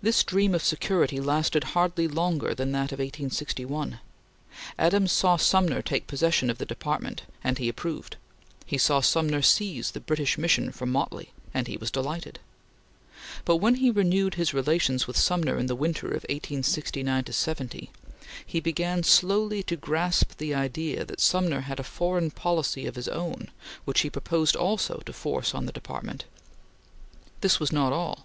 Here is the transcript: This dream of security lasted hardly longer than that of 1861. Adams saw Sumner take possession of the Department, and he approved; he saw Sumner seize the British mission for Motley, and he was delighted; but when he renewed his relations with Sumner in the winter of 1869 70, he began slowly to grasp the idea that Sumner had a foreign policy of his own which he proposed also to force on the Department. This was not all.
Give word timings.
This 0.00 0.24
dream 0.24 0.54
of 0.54 0.64
security 0.64 1.20
lasted 1.20 1.64
hardly 1.76 2.08
longer 2.08 2.54
than 2.54 2.72
that 2.72 2.92
of 2.92 2.98
1861. 2.98 4.00
Adams 4.78 5.12
saw 5.12 5.36
Sumner 5.36 5.82
take 5.82 6.06
possession 6.06 6.48
of 6.48 6.56
the 6.56 6.64
Department, 6.64 7.24
and 7.44 7.58
he 7.58 7.68
approved; 7.68 8.16
he 8.64 8.78
saw 8.78 9.02
Sumner 9.02 9.42
seize 9.42 9.90
the 9.90 10.00
British 10.00 10.38
mission 10.38 10.72
for 10.72 10.86
Motley, 10.86 11.30
and 11.52 11.66
he 11.68 11.76
was 11.76 11.90
delighted; 11.90 12.38
but 13.44 13.56
when 13.56 13.74
he 13.74 13.90
renewed 13.90 14.36
his 14.36 14.54
relations 14.54 15.06
with 15.06 15.14
Sumner 15.18 15.58
in 15.58 15.66
the 15.66 15.76
winter 15.76 16.06
of 16.06 16.24
1869 16.30 17.26
70, 17.30 17.90
he 18.46 18.60
began 18.60 19.02
slowly 19.04 19.62
to 19.64 19.76
grasp 19.76 20.38
the 20.38 20.54
idea 20.54 21.04
that 21.04 21.20
Sumner 21.20 21.60
had 21.60 21.78
a 21.78 21.84
foreign 21.84 22.30
policy 22.30 22.86
of 22.86 22.96
his 22.96 23.08
own 23.08 23.50
which 23.84 24.00
he 24.00 24.08
proposed 24.08 24.56
also 24.56 25.02
to 25.04 25.12
force 25.12 25.54
on 25.54 25.66
the 25.66 25.70
Department. 25.72 26.24
This 27.42 27.60
was 27.60 27.70
not 27.70 27.92
all. 27.92 28.24